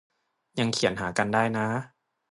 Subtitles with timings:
[0.59, 1.67] ยังเขียนหากันได้นะ